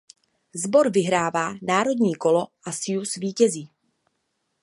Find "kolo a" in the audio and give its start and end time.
2.15-2.71